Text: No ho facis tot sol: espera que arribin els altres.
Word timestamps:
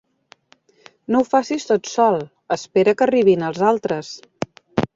No 1.15 1.19
ho 1.23 1.27
facis 1.33 1.67
tot 1.73 1.91
sol: 1.91 2.19
espera 2.57 2.97
que 3.01 3.07
arribin 3.09 3.47
els 3.51 3.63
altres. 3.73 4.13